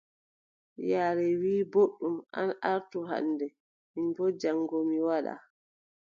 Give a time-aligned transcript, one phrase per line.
[0.89, 3.47] Yaare wii: booɗɗum an artu hannde,
[3.93, 5.33] min boo jaŋgo mi waɗa.